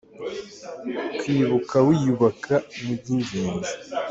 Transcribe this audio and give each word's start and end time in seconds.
kwibuka 1.19 1.75
wiyubaka 1.87 2.53
nibyingenzi 2.83 3.71